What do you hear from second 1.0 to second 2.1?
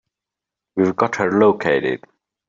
her located.